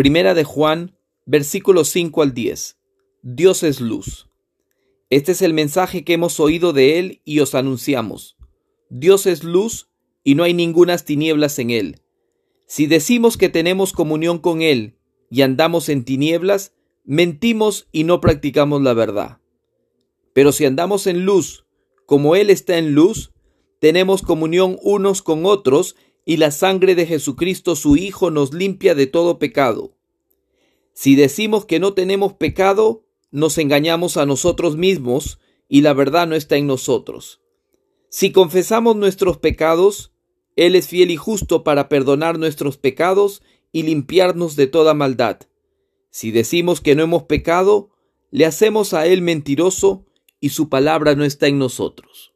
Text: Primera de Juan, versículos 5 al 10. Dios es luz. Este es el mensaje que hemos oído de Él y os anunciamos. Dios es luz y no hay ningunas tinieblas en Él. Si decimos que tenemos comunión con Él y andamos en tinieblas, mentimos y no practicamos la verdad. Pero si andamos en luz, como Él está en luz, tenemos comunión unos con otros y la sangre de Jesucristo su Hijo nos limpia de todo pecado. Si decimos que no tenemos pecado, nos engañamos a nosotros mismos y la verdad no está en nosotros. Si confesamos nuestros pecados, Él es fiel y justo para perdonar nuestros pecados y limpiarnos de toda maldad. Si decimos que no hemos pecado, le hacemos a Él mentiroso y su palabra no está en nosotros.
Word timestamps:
Primera 0.00 0.32
de 0.32 0.44
Juan, 0.44 0.96
versículos 1.26 1.90
5 1.90 2.22
al 2.22 2.32
10. 2.32 2.78
Dios 3.20 3.62
es 3.62 3.82
luz. 3.82 4.30
Este 5.10 5.32
es 5.32 5.42
el 5.42 5.52
mensaje 5.52 6.04
que 6.04 6.14
hemos 6.14 6.40
oído 6.40 6.72
de 6.72 6.98
Él 6.98 7.20
y 7.26 7.40
os 7.40 7.54
anunciamos. 7.54 8.38
Dios 8.88 9.26
es 9.26 9.44
luz 9.44 9.90
y 10.24 10.36
no 10.36 10.44
hay 10.44 10.54
ningunas 10.54 11.04
tinieblas 11.04 11.58
en 11.58 11.68
Él. 11.68 12.00
Si 12.66 12.86
decimos 12.86 13.36
que 13.36 13.50
tenemos 13.50 13.92
comunión 13.92 14.38
con 14.38 14.62
Él 14.62 14.96
y 15.30 15.42
andamos 15.42 15.90
en 15.90 16.06
tinieblas, 16.06 16.72
mentimos 17.04 17.86
y 17.92 18.04
no 18.04 18.22
practicamos 18.22 18.80
la 18.80 18.94
verdad. 18.94 19.40
Pero 20.32 20.52
si 20.52 20.64
andamos 20.64 21.06
en 21.06 21.26
luz, 21.26 21.66
como 22.06 22.36
Él 22.36 22.48
está 22.48 22.78
en 22.78 22.94
luz, 22.94 23.34
tenemos 23.80 24.22
comunión 24.22 24.78
unos 24.80 25.20
con 25.20 25.44
otros 25.44 25.94
y 26.24 26.36
la 26.36 26.50
sangre 26.50 26.94
de 26.94 27.06
Jesucristo 27.06 27.76
su 27.76 27.96
Hijo 27.96 28.30
nos 28.30 28.52
limpia 28.54 28.94
de 28.94 29.06
todo 29.06 29.38
pecado. 29.38 29.96
Si 30.92 31.16
decimos 31.16 31.64
que 31.64 31.80
no 31.80 31.94
tenemos 31.94 32.34
pecado, 32.34 33.04
nos 33.30 33.58
engañamos 33.58 34.16
a 34.16 34.26
nosotros 34.26 34.76
mismos 34.76 35.38
y 35.68 35.82
la 35.82 35.92
verdad 35.94 36.26
no 36.26 36.34
está 36.34 36.56
en 36.56 36.66
nosotros. 36.66 37.40
Si 38.08 38.32
confesamos 38.32 38.96
nuestros 38.96 39.38
pecados, 39.38 40.12
Él 40.56 40.74
es 40.74 40.88
fiel 40.88 41.10
y 41.10 41.16
justo 41.16 41.62
para 41.62 41.88
perdonar 41.88 42.38
nuestros 42.38 42.76
pecados 42.76 43.42
y 43.72 43.84
limpiarnos 43.84 44.56
de 44.56 44.66
toda 44.66 44.94
maldad. 44.94 45.38
Si 46.10 46.32
decimos 46.32 46.80
que 46.80 46.96
no 46.96 47.04
hemos 47.04 47.22
pecado, 47.22 47.90
le 48.32 48.46
hacemos 48.46 48.94
a 48.94 49.06
Él 49.06 49.22
mentiroso 49.22 50.06
y 50.40 50.50
su 50.50 50.68
palabra 50.68 51.14
no 51.14 51.24
está 51.24 51.46
en 51.46 51.58
nosotros. 51.58 52.29